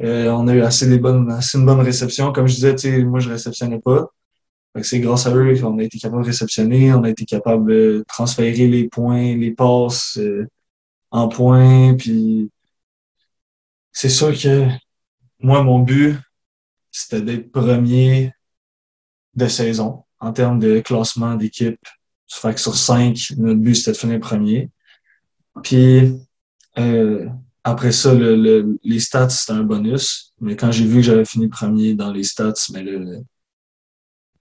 [0.00, 2.32] on a eu assez des bonnes, assez une bonne réception.
[2.32, 4.08] Comme je disais, tu moi je réceptionnais pas.
[4.82, 8.04] C'est grâce à eux qu'on a été capable de réceptionner, on a été capable de
[8.06, 10.18] transférer les points, les passes
[11.10, 12.50] en points, puis
[13.96, 14.68] c'est sûr que
[15.40, 16.18] moi, mon but,
[16.92, 18.30] c'était d'être premier
[19.32, 21.80] de saison en termes de classement d'équipe.
[22.26, 24.70] Ça fait que sur cinq, notre but, c'était de finir premier.
[25.62, 26.12] Puis
[26.76, 27.26] euh,
[27.64, 30.34] après ça, le, les stats, c'était un bonus.
[30.42, 33.00] Mais quand j'ai vu que j'avais fini premier dans les stats, mais là,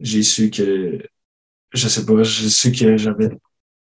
[0.01, 0.99] j'ai su que
[1.71, 3.29] je sais pas, j'ai su que j'avais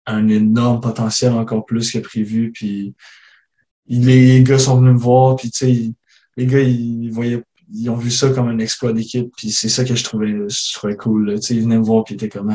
[0.06, 2.50] un énorme potentiel encore plus que prévu.
[2.50, 2.96] Puis
[3.98, 5.92] les gars sont venus me voir, puis tu sais,
[6.36, 9.84] les gars, ils, voyaient, ils ont vu ça comme un exploit d'équipe, puis c'est ça
[9.84, 11.34] que je trouvais, je trouvais cool.
[11.36, 12.54] Tu sais, ils venaient me voir, puis ils étaient comme,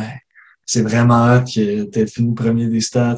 [0.66, 3.18] c'est vraiment hâte que t'aies fini premier des stats.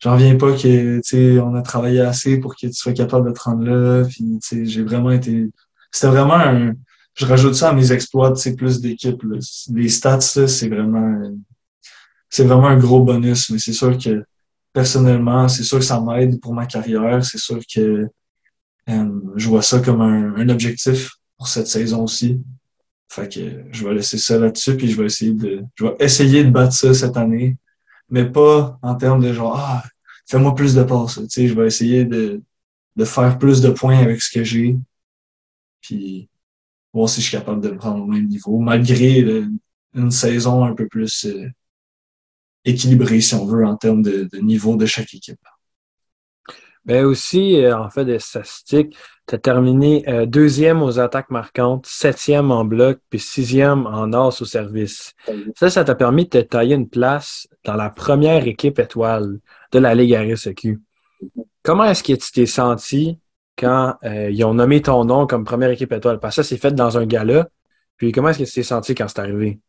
[0.00, 3.28] J'en viens pas que, tu sais, on a travaillé assez pour que tu sois capable
[3.28, 5.50] de te rendre là, puis tu sais, j'ai vraiment été,
[5.92, 6.74] c'était vraiment un,
[7.14, 9.22] je rajoute ça à mes exploits, sais, plus d'équipe.
[9.72, 11.32] Les stats, c'est vraiment,
[12.28, 14.24] c'est vraiment un gros bonus, mais c'est sûr que
[14.72, 17.24] personnellement, c'est sûr que ça m'aide pour ma carrière.
[17.24, 18.08] C'est sûr que
[18.88, 22.40] euh, je vois ça comme un, objectif pour cette saison aussi.
[23.08, 25.62] Fait que je vais laisser ça là-dessus, puis je vais essayer de.
[25.74, 27.56] Je vais essayer de battre ça cette année.
[28.08, 29.84] Mais pas en termes de genre Ah,
[30.28, 31.16] fais-moi plus de passes.
[31.16, 32.42] Tu sais, je vais essayer de,
[32.96, 34.76] de faire plus de points avec ce que j'ai.
[35.80, 36.28] Puis
[36.92, 39.24] voir si je suis capable de me prendre au même niveau, malgré
[39.94, 41.48] une saison un peu plus euh,
[42.64, 45.40] équilibré, si on veut, en termes de, niveau de chaque équipe.
[46.84, 48.96] Mais aussi, euh, en fait, des statistiques,
[49.26, 54.40] tu as terminé euh, deuxième aux attaques marquantes, septième en bloc, puis sixième en as
[54.40, 55.12] au service.
[55.56, 59.40] Ça, ça t'a permis de te tailler une place dans la première équipe étoile
[59.72, 60.80] de la Ligue RSEQ.
[61.62, 63.18] Comment est-ce que tu t'es senti
[63.58, 66.18] quand euh, ils ont nommé ton nom comme première équipe étoile?
[66.18, 67.48] Parce que ça, c'est fait dans un gala.
[67.98, 69.60] Puis comment est-ce que tu t'es senti quand c'est arrivé?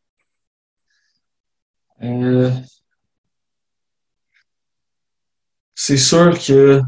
[5.84, 6.80] C'est sûr que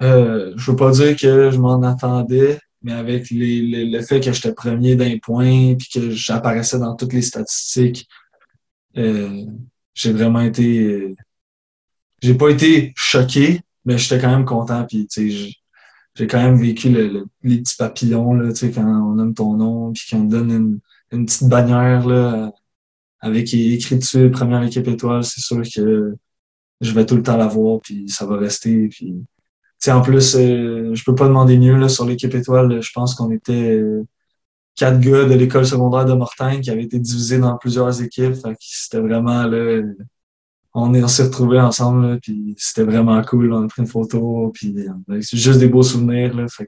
[0.00, 4.54] euh, je veux pas dire que je m'en attendais, mais avec le fait que j'étais
[4.54, 8.08] premier d'un point puis que j'apparaissais dans toutes les statistiques,
[8.96, 9.44] euh,
[9.92, 11.14] j'ai vraiment été.
[12.22, 14.86] j'ai pas été choqué, mais j'étais quand même content.
[14.86, 15.06] Puis
[16.14, 20.04] j'ai quand même vécu le, les petits papillons là, quand on nomme ton nom, puis
[20.10, 20.80] qu'on donne une,
[21.12, 22.50] une petite bannière là,
[23.20, 26.16] avec écrit dessus première équipe étoile, c'est sûr que
[26.82, 28.88] je vais tout le temps la voir, puis ça va rester.
[28.88, 29.24] Puis
[29.88, 32.82] en plus, euh, je peux pas demander mieux là, sur l'équipe étoile.
[32.82, 34.04] Je pense qu'on était euh,
[34.76, 38.34] quatre gars de l'école secondaire de Mortagne qui avaient été divisés dans plusieurs équipes.
[38.60, 39.82] C'était vraiment là.
[40.74, 43.52] On, on s'est retrouvés ensemble, puis c'était vraiment cool.
[43.52, 44.74] On a pris une photo, puis
[45.20, 46.34] c'est juste des beaux souvenirs.
[46.34, 46.66] Là, fait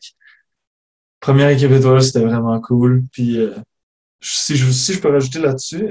[1.20, 3.04] première équipe étoile, c'était vraiment cool.
[3.12, 3.54] Puis euh,
[4.20, 5.88] si, je, si je peux rajouter là-dessus,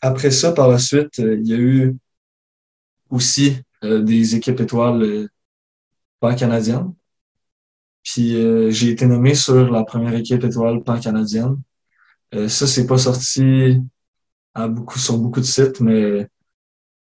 [0.00, 1.96] après ça, par la suite, il y a eu
[3.10, 5.28] aussi des équipes étoiles
[6.20, 6.92] pan-canadienne.
[8.02, 11.56] Puis euh, j'ai été nommé sur la première équipe étoile pan-canadienne.
[12.34, 13.80] Euh, ça, c'est pas sorti
[14.54, 16.26] à beaucoup, sur beaucoup de sites, mais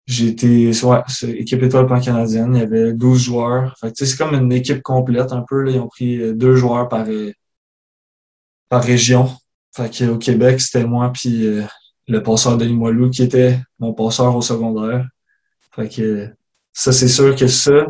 [0.07, 1.01] j'ai été ouais,
[1.37, 2.55] équipe étoile pan-canadienne.
[2.55, 3.75] Il y avait 12 joueurs.
[3.79, 5.61] Fait c'est comme une équipe complète un peu.
[5.61, 5.71] Là.
[5.71, 7.05] Ils ont pris euh, deux joueurs par,
[8.69, 9.29] par région.
[9.75, 11.49] Fait au Québec, c'était moi puis
[12.07, 15.05] le passeur de Limoilou qui était mon passeur au secondaire.
[15.75, 16.29] Fait que
[16.71, 17.87] ça, c'est sûr que ça,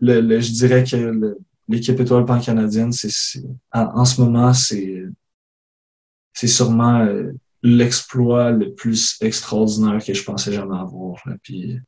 [0.00, 1.36] le, je dirais que
[1.68, 5.04] l'équipe étoile pan-canadienne, c'est, en, ce moment, c'est,
[6.34, 11.22] c'est sûrement euh, l'exploit le plus extraordinaire que je pensais jamais avoir.
[11.42, 11.78] Puis,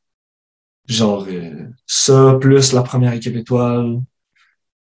[0.86, 4.00] genre, euh, ça, plus la première équipe étoile,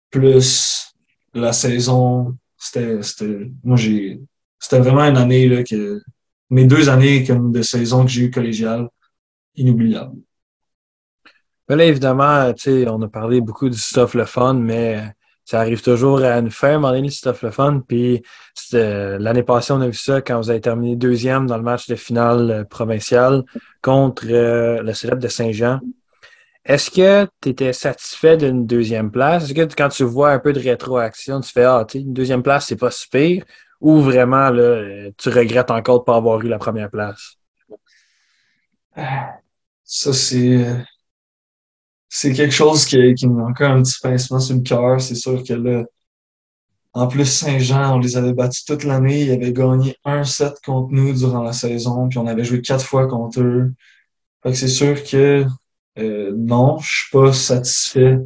[0.09, 0.93] plus
[1.33, 4.19] la saison, c'était, c'était, moi, j'ai,
[4.59, 6.01] c'était vraiment une année, là, que,
[6.49, 8.89] mes deux années comme de saison que j'ai eu collégiale,
[9.55, 10.17] inoubliables.
[11.67, 15.01] Ben là, évidemment, tu sais, on a parlé beaucoup du stuff le fun, mais
[15.45, 17.81] ça arrive toujours à une fin, à le stuff le fun.
[17.87, 18.23] Puis
[18.71, 21.95] l'année passée, on a vu ça quand vous avez terminé deuxième dans le match de
[21.95, 23.43] finale euh, provincial
[23.81, 25.79] contre euh, le célèbre de Saint-Jean.
[26.65, 29.45] Est-ce que tu étais satisfait d'une deuxième place?
[29.45, 32.41] Est-ce que quand tu vois un peu de rétroaction, tu fais Ah, tu une deuxième
[32.41, 33.43] place, c'est pas super?
[33.81, 37.37] Ou vraiment, là, tu regrettes encore de ne pas avoir eu la première place?
[39.85, 40.65] Ça, c'est
[42.09, 45.01] c'est quelque chose qui, qui me encore un petit pincement sur le cœur.
[45.01, 45.83] C'est sûr que là,
[46.93, 49.25] en plus, Saint-Jean, on les avait battus toute l'année.
[49.25, 52.85] Ils avaient gagné un set contre nous durant la saison, puis on avait joué quatre
[52.85, 53.73] fois contre eux.
[54.43, 55.45] Fait que c'est sûr que
[55.99, 58.17] euh, non, je suis pas satisfait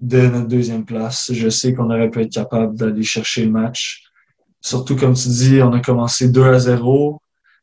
[0.00, 1.30] de notre deuxième place.
[1.32, 4.02] Je sais qu'on aurait pu être capable d'aller chercher le match.
[4.60, 7.21] Surtout, comme tu dis, on a commencé 2 à 0.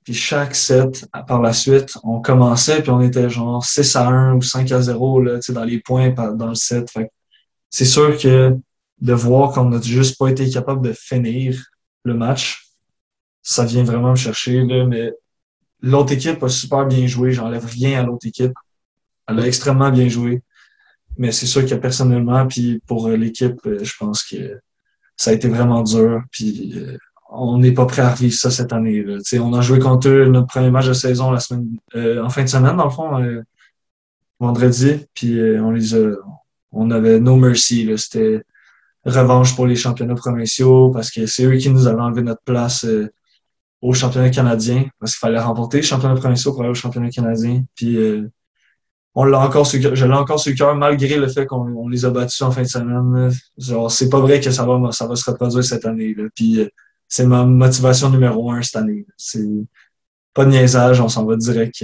[0.09, 4.37] Puis chaque set, par la suite, on commençait, puis on était genre 6 à 1
[4.37, 6.89] ou 5 à 0 là, dans les points dans le set.
[6.89, 7.11] Fait
[7.69, 8.57] c'est sûr que
[9.01, 11.63] de voir qu'on n'a juste pas été capable de finir
[12.05, 12.71] le match,
[13.43, 14.65] ça vient vraiment me chercher.
[14.65, 15.13] Là, mais
[15.79, 17.31] l'autre équipe a super bien joué.
[17.31, 18.53] J'enlève rien à l'autre équipe.
[19.27, 20.41] Elle a extrêmement bien joué.
[21.19, 24.59] Mais c'est sûr que personnellement, puis pour l'équipe, je pense que
[25.15, 26.23] ça a été vraiment dur.
[26.31, 26.97] Puis euh,
[27.29, 29.03] on n'est pas prêt à revivre ça cette année.
[29.03, 29.17] Là.
[29.41, 32.43] On a joué contre eux notre premier match de saison la semaine, euh, en fin
[32.43, 33.43] de semaine, dans le fond, euh,
[34.39, 35.05] vendredi.
[35.13, 36.15] Puis euh, on les a,
[36.71, 37.89] on avait no mercy.
[37.97, 38.43] C'était
[39.05, 42.85] revanche pour les championnats provinciaux parce que c'est eux qui nous avaient enlevé notre place
[43.81, 47.63] au championnat canadien parce qu'il fallait remporter les championnats provinciaux pour aller au championnat canadien.
[47.75, 47.97] Puis
[49.15, 52.09] on l'a encore je l'ai encore sur le cœur malgré le fait qu'on les a
[52.11, 53.31] battus en fin de semaine.
[53.89, 56.13] C'est pas vrai que ça va, ça va se reproduire cette année.
[56.13, 56.25] Là.
[56.35, 56.69] Puis
[57.09, 59.05] c'est ma motivation numéro un cette année.
[59.17, 59.43] C'est
[60.33, 61.83] pas de niaisage, on s'en va direct,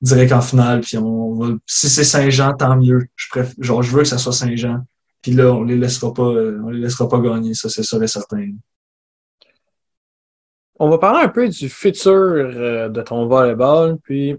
[0.00, 0.80] direct en finale.
[0.80, 3.06] Puis on va, si c'est Saint-Jean, tant mieux.
[3.16, 4.78] Je préfère, genre, je veux que ça soit Saint-Jean.
[5.20, 8.06] Puis là, on les laissera pas, on les laissera pas gagner, ça, c'est sûr et
[8.06, 8.52] certain.
[10.78, 13.98] On va parler un peu du futur euh, de ton volleyball.
[14.02, 14.36] Puis,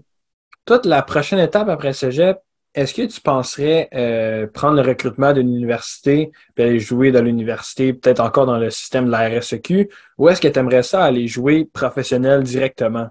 [0.64, 2.38] toute la prochaine étape après Cégep,
[2.76, 7.94] est-ce que tu penserais euh, prendre le recrutement d'une université et aller jouer dans l'université,
[7.94, 11.26] peut-être encore dans le système de la RSEQ, ou est-ce que tu aimerais ça aller
[11.26, 13.08] jouer professionnel directement?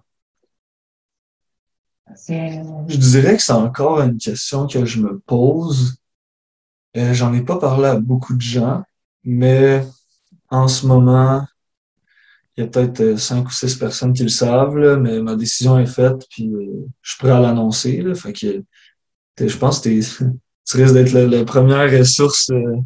[2.87, 5.97] Je dirais que c'est encore une question que je me pose.
[6.95, 8.83] Euh, J'en ai pas parlé à beaucoup de gens,
[9.23, 9.83] mais
[10.49, 11.43] en ce moment,
[12.55, 15.35] il y a peut-être euh, cinq ou six personnes qui le savent, là, mais ma
[15.35, 18.01] décision est faite, puis euh, je suis prêt à l'annoncer.
[18.03, 18.13] là.
[18.13, 18.63] Fait que
[19.37, 19.89] je pense que
[20.65, 22.77] tu risques d'être la, première ressource euh,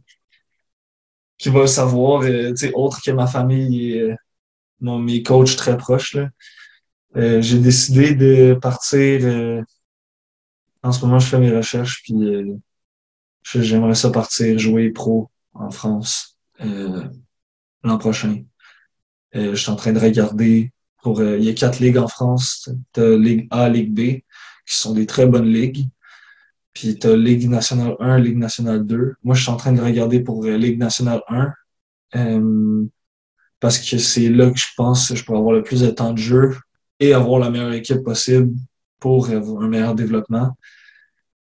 [1.39, 4.15] qui va le savoir, euh, autre que ma famille et euh,
[4.81, 6.13] mon, mes coachs très proches.
[6.13, 6.29] Là.
[7.15, 9.63] Euh, j'ai décidé de partir.
[10.83, 12.15] en ce moment, je fais mes recherches, puis
[13.43, 16.37] j'aimerais ça partir jouer pro en France
[17.83, 18.43] l'an prochain.
[19.33, 21.23] Je suis en train de regarder pour.
[21.23, 22.69] il y a quatre ligues en France.
[22.97, 23.99] Ligue A, Ligue B,
[24.67, 25.87] qui sont des très bonnes ligues.
[26.73, 29.15] Puis t'as Ligue nationale 1, Ligue nationale 2.
[29.23, 31.53] Moi, je suis en train de regarder pour Ligue nationale 1.
[32.15, 32.85] euh,
[33.59, 36.13] parce que c'est là que je pense que je pourrais avoir le plus de temps
[36.13, 36.55] de jeu
[36.99, 38.53] et avoir la meilleure équipe possible
[38.99, 40.55] pour un meilleur développement.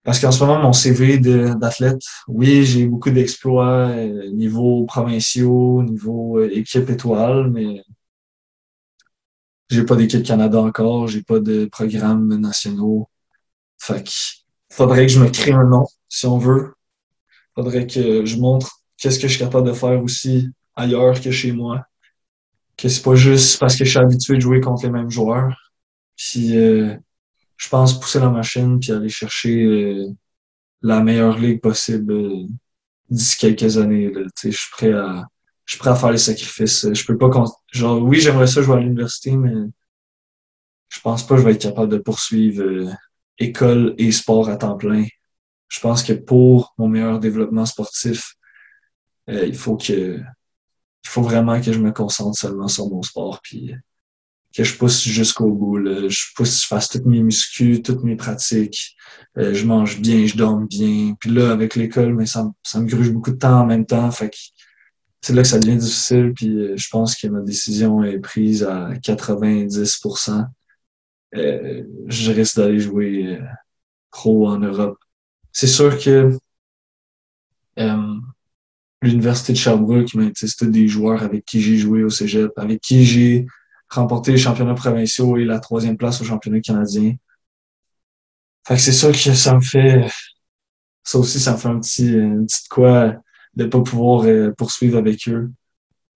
[0.03, 6.37] Parce qu'en ce moment, mon CV d'athlète, oui, j'ai beaucoup d'exploits euh, niveau provinciaux, niveau
[6.39, 7.81] euh, équipe étoile, mais
[9.69, 13.09] j'ai pas d'équipe Canada encore, j'ai pas de programmes nationaux.
[13.79, 14.11] Fait que
[14.75, 16.73] faudrait que je me crée un nom, si on veut.
[17.55, 21.53] Faudrait que je montre qu'est-ce que je suis capable de faire aussi ailleurs que chez
[21.53, 21.85] moi.
[22.77, 25.55] Que c'est pas juste parce que je suis habitué de jouer contre les mêmes joueurs.
[26.17, 26.93] Puis euh,
[27.55, 30.07] je pense pousser la machine puis aller chercher euh,
[30.81, 32.45] la meilleure ligue possible euh,
[33.09, 34.11] d'ici quelques années.
[34.11, 34.21] Là.
[34.43, 35.25] Je suis prêt à
[35.65, 36.87] je suis prêt à faire les sacrifices.
[36.93, 37.29] Je peux pas
[37.71, 39.53] genre oui, j'aimerais ça jouer à l'université, mais
[40.89, 42.91] je pense pas que je vais être capable de poursuivre euh,
[43.39, 45.05] école et sport à temps plein.
[45.69, 48.35] Je pense que pour mon meilleur développement sportif,
[49.29, 50.19] euh, il faut que
[51.03, 53.77] il faut vraiment que je me concentre seulement sur mon sport puis euh,
[54.55, 55.77] que je pousse jusqu'au bout.
[55.77, 56.07] Là.
[56.07, 58.95] Je pousse, je fasse toutes mes muscles, toutes mes pratiques.
[59.37, 61.13] Euh, je mange bien, je dors bien.
[61.19, 63.85] Puis là, avec l'école, mais ça, me- ça me gruge beaucoup de temps en même
[63.85, 64.09] temps.
[64.11, 64.37] Fait que
[65.21, 66.33] c'est là que ça devient difficile.
[66.35, 70.45] Puis euh, je pense que ma décision est prise à 90%.
[71.37, 73.45] Euh, je risque d'aller jouer euh,
[74.11, 74.97] pro en Europe.
[75.51, 76.37] C'est sûr que
[77.79, 78.15] euh,
[79.01, 83.45] l'Université de Sherbrooke, c'était des joueurs avec qui j'ai joué au cégep, avec qui j'ai
[83.89, 87.15] remporté les championnats provinciaux et la troisième place au championnat canadien.
[88.67, 90.07] Fait que c'est sûr que ça me fait,
[91.03, 93.15] ça aussi, ça me fait un petit, une petite quoi
[93.55, 95.51] de pas pouvoir euh, poursuivre avec eux.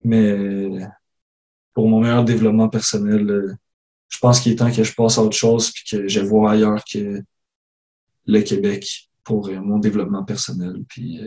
[0.04, 0.80] Mais
[1.74, 3.54] pour mon meilleur développement personnel, euh,
[4.10, 6.52] je pense qu'il est temps que je passe à autre chose puis que je vois
[6.52, 7.22] ailleurs que
[8.26, 11.20] le Québec pour euh, mon développement personnel puis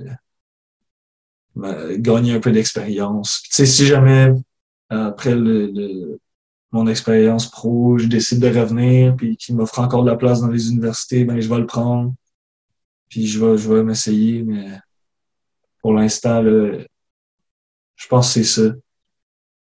[1.57, 3.41] euh, gagner un peu d'expérience.
[3.43, 4.31] Tu sais, si jamais
[4.91, 6.19] euh, après le, le-
[6.71, 10.47] mon expérience pro, je décide de revenir puis qu'il m'offre encore de la place dans
[10.49, 12.13] les universités, ben je vais le prendre.
[13.09, 14.65] Puis je vais, je vais m'essayer, mais
[15.81, 18.73] pour l'instant, je pense que c'est ça.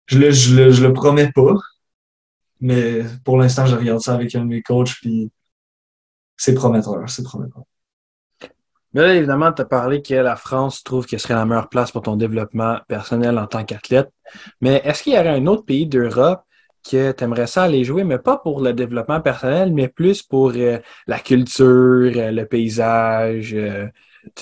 [0.07, 1.55] Je le, je le, je le promets pas,
[2.61, 5.31] mais pour l'instant, je regarde ça avec un de mes coachs, puis
[6.37, 7.65] c'est prometteur, c'est prometteur.
[8.93, 11.69] Mais là, évidemment, tu as parlé que la France trouve que ce serait la meilleure
[11.69, 14.11] place pour ton développement personnel en tant qu'athlète.
[14.61, 16.43] Mais est-ce qu'il y aurait un autre pays d'Europe
[16.89, 20.53] que tu aimerais ça aller jouer, mais pas pour le développement personnel, mais plus pour
[20.57, 21.67] euh, la culture,
[22.17, 23.87] euh, le paysage, euh,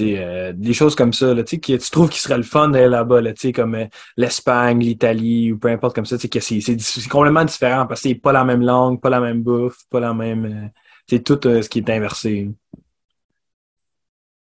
[0.01, 1.61] euh, des choses comme ça, là, tu
[1.91, 3.87] trouves qu'il serait le fun d'aller là-bas, là, comme euh,
[4.17, 8.33] l'Espagne, l'Italie ou peu importe comme ça, que c'est complètement différent parce que c'est pas
[8.33, 10.45] la même langue, pas la même bouffe, pas la même...
[10.45, 10.69] euh,
[11.09, 12.51] c'est tout euh, ce qui est inversé.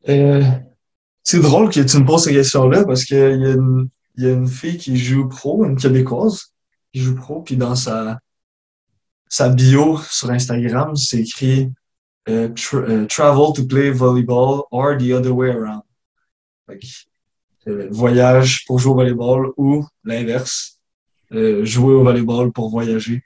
[0.09, 0.43] Euh,
[1.23, 4.33] c'est drôle que tu me poses ces questions-là parce qu'il y a une, y a
[4.33, 6.55] une fille qui joue pro, une Québécoise,
[6.93, 8.19] qui joue pro, puis dans sa,
[9.29, 11.71] sa bio sur Instagram, c'est écrit
[12.55, 15.83] tra- euh, Travel to play volleyball or the other way around.
[16.69, 20.79] Que, euh, voyage pour jouer au volleyball ou l'inverse,
[21.33, 23.23] euh, jouer au volleyball pour voyager.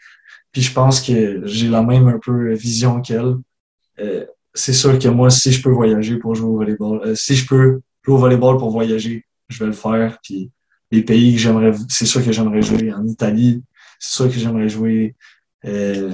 [0.52, 3.36] Puis je pense que j'ai la même un peu vision qu'elle.
[4.00, 7.34] Euh, c'est sûr que moi, si je peux voyager pour jouer au volleyball, euh, si
[7.34, 10.18] je peux jouer au volleyball pour voyager, je vais le faire.
[10.22, 10.50] Puis
[10.90, 13.62] les pays que j'aimerais, c'est sûr que j'aimerais jouer en Italie,
[13.98, 15.16] c'est sûr que j'aimerais jouer
[15.64, 16.12] euh,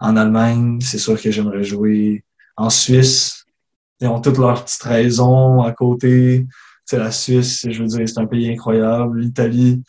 [0.00, 2.24] en Allemagne, c'est sûr que j'aimerais jouer
[2.56, 3.44] en Suisse.
[4.00, 6.46] Ils ont toutes leurs petites raisons à côté.
[6.84, 9.20] Sais, la Suisse, je veux dire, c'est un pays incroyable.
[9.20, 9.82] L'Italie,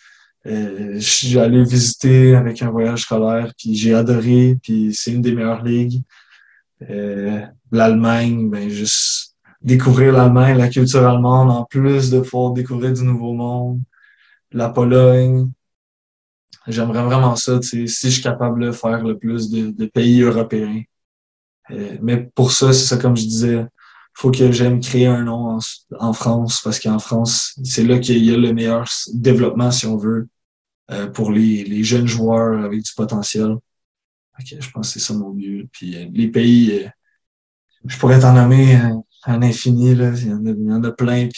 [0.47, 5.22] euh, je suis allé visiter avec un voyage scolaire, puis j'ai adoré, puis c'est une
[5.22, 6.01] des meilleures ligues.
[6.89, 7.41] Euh,
[7.72, 13.34] L'Allemagne, ben juste découvrir l'Allemagne, la culture allemande, en plus de pouvoir découvrir du nouveau
[13.34, 13.82] monde.
[14.51, 15.51] La Pologne.
[16.70, 20.82] J'aimerais vraiment ça, si je suis capable de faire le plus de, pays européens.
[21.72, 23.65] Euh, mais pour ça, c'est ça comme je disais,
[24.13, 25.57] faut que j'aime créer un nom
[25.99, 29.97] en, France parce qu'en France, c'est là qu'il y a le meilleur développement, si on
[29.97, 30.28] veut,
[30.91, 33.55] euh, pour les, jeunes joueurs avec du potentiel.
[34.39, 35.70] je pense que c'est ça mon but.
[35.72, 36.89] Puis euh, les pays, euh,
[37.86, 40.11] je pourrais t'en nommer un, infini, là.
[40.15, 41.30] Il, y en a, il y en a plein.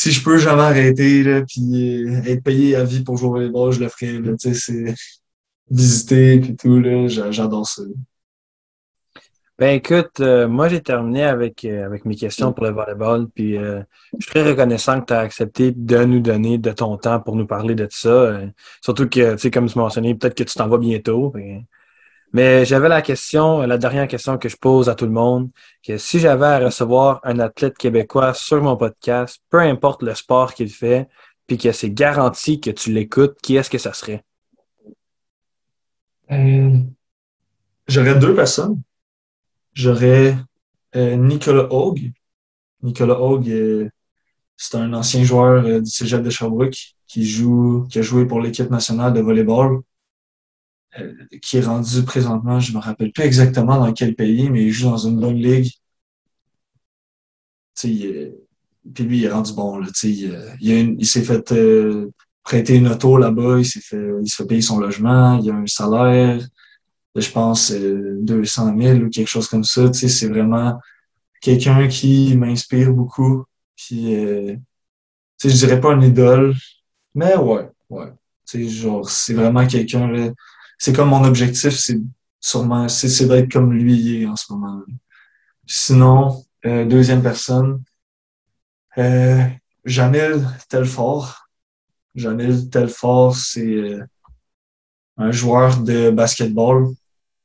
[0.00, 3.70] Si je peux jamais arrêter, là, puis être payé à vie pour jouer au volleyball,
[3.70, 4.18] je le ferais.
[4.18, 4.94] Là, c'est
[5.70, 7.82] visiter puis tout, là, j'adore ça.
[9.58, 13.58] Ben écoute, euh, moi j'ai terminé avec, euh, avec mes questions pour le volleyball, puis
[13.58, 13.82] euh,
[14.18, 17.36] je suis très reconnaissant que tu as accepté de nous donner de ton temps pour
[17.36, 18.40] nous parler de ça.
[18.80, 21.34] surtout que, tu sais, comme tu mentionné, peut-être que tu t'en vas bientôt.
[22.32, 25.50] Mais j'avais la question, la dernière question que je pose à tout le monde,
[25.84, 30.54] que si j'avais à recevoir un athlète québécois sur mon podcast, peu importe le sport
[30.54, 31.08] qu'il fait,
[31.46, 34.22] puis que c'est garanti que tu l'écoutes, qui est-ce que ça serait?
[37.88, 38.80] J'aurais deux personnes
[39.74, 40.36] j'aurais
[40.96, 42.12] euh, Nicolas Hogue.
[42.82, 43.88] Nicolas Hogue, euh,
[44.56, 48.40] c'est un ancien joueur euh, du Cégep de Sherbrooke qui joue, qui a joué pour
[48.40, 49.80] l'équipe nationale de volleyball,
[51.42, 54.90] qui est rendu présentement, je me rappelle plus exactement dans quel pays, mais il joue
[54.90, 55.70] dans une bonne ligue.
[57.84, 58.34] Il,
[58.94, 59.78] puis lui, il est rendu bon.
[59.78, 61.54] Là, il, il, il s'est fait
[62.42, 65.66] prêter une auto là-bas, il s'est fait, se fait payer son logement, il a un
[65.66, 66.40] salaire,
[67.14, 69.92] je pense, 200 000 ou quelque chose comme ça.
[69.92, 70.78] C'est vraiment
[71.40, 73.44] quelqu'un qui m'inspire beaucoup.
[73.76, 74.56] Puis, euh,
[75.42, 76.54] je dirais pas un idole,
[77.14, 78.12] mais ouais, ouais.
[78.52, 80.30] Genre, c'est vraiment quelqu'un, là.
[80.82, 82.00] C'est comme mon objectif, c'est
[82.40, 84.82] sûrement, c'est d'être comme lui en ce moment.
[85.66, 87.82] Sinon, euh, deuxième personne,
[88.96, 89.42] euh,
[89.84, 91.48] Janelle Telfort.
[92.14, 94.02] Janelle Telfort, c'est euh,
[95.18, 96.86] un joueur de basketball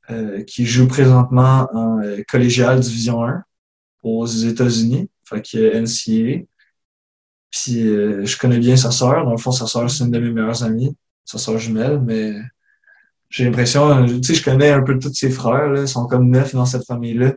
[0.09, 3.43] euh, qui joue présentement en euh, collégial Division 1
[4.03, 6.45] aux États-Unis, fait que NCAA.
[7.51, 9.25] Puis euh, je connais bien sa sœur.
[9.25, 12.33] Dans le fond, sa sœur, c'est une de mes meilleures amies, sa sœur jumelle, mais
[13.35, 16.29] j'ai l'impression, tu sais, je connais un peu tous ses frères, là, ils sont comme
[16.29, 17.33] neuf dans cette famille-là.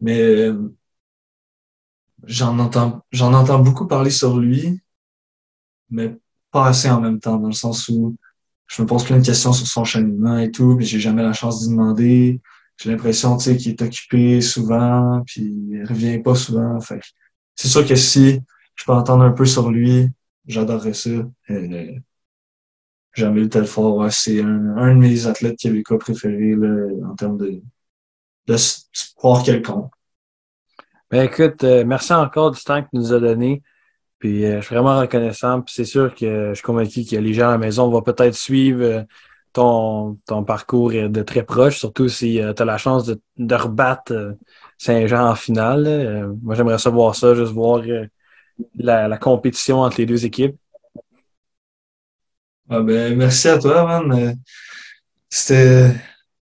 [0.00, 0.50] Mais
[2.24, 4.80] j'en entends j'en entends beaucoup parler sur lui,
[5.90, 6.16] mais
[6.52, 8.16] pas assez en même temps, dans le sens où
[8.68, 11.32] je me pose plein de questions sur son cheminement et tout, mais j'ai jamais la
[11.32, 12.40] chance d'y demander.
[12.76, 16.80] J'ai l'impression, tu sais, qu'il est occupé souvent, puis il revient pas souvent.
[16.80, 17.00] Fait
[17.56, 18.40] c'est sûr que si
[18.76, 20.08] je peux entendre un peu sur lui,
[20.46, 21.10] j'adorerais ça.
[21.50, 21.98] Euh,
[23.18, 24.10] jamais le tel fort.
[24.10, 26.54] c'est un, de mes athlètes québécois préférés
[27.04, 29.90] en termes de, sport quelconque.
[31.10, 33.62] Ben écoute, euh, merci encore du temps que tu nous as donné.
[34.18, 35.62] Puis euh, je suis vraiment reconnaissant.
[35.62, 38.34] Puis c'est sûr que je suis convaincu que les gens à la maison vont peut-être
[38.34, 39.02] suivre euh,
[39.52, 44.36] ton, ton parcours de très proche, surtout si tu as la chance de, de rebattre
[44.76, 46.30] Saint-Jean en finale.
[46.42, 47.82] moi, j'aimerais savoir ça, juste voir
[48.76, 50.56] la, la, compétition entre les deux équipes.
[52.70, 54.38] Ah ben, merci à toi, man.
[55.30, 55.94] C'était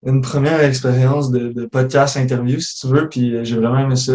[0.05, 4.12] une première expérience de, podcast interview, si tu veux, puis j'ai vraiment aimé ça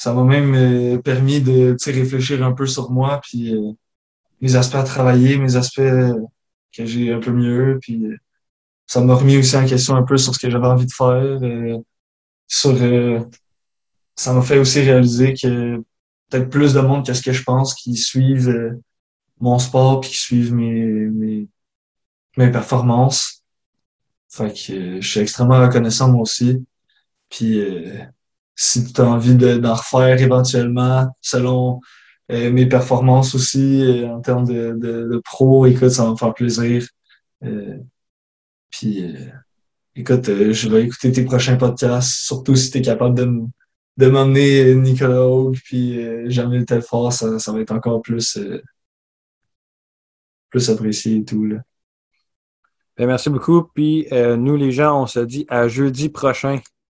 [0.00, 3.72] ça m'a même euh, permis de réfléchir un peu sur moi, puis euh,
[4.40, 5.82] mes aspects à travailler, mes aspects
[6.74, 8.16] que j'ai un peu mieux, puis euh,
[8.86, 11.38] ça m'a remis aussi en question un peu sur ce que j'avais envie de faire.
[12.46, 12.74] sur,
[14.16, 15.76] ça m'a fait aussi réaliser que
[16.30, 18.80] peut-être plus de monde que ce que je pense qui suivent
[19.40, 21.46] mon sport puis qui suivent mes,
[22.36, 23.42] mes, performances.
[24.28, 26.64] Fait que je suis extrêmement reconnaissant moi aussi.
[27.28, 27.60] Puis
[28.54, 31.80] si tu as envie d'en refaire éventuellement selon
[32.30, 36.34] euh, mes performances aussi euh, en termes de, de, pro, écoute, ça va me faire
[36.34, 36.86] plaisir.
[37.42, 37.78] Euh,
[38.70, 39.02] puis,
[39.96, 43.28] écoute, je vais écouter tes prochains podcasts, surtout si tu es capable de,
[43.96, 45.98] de m'emmener Nicolas Hogue, puis
[46.30, 48.38] Jamil Telfort, ça, ça va être encore plus,
[50.50, 51.46] plus apprécié et tout.
[51.46, 51.56] Là.
[52.96, 53.62] Ben, merci beaucoup.
[53.74, 56.60] Puis nous, les gens, on se dit à jeudi prochain.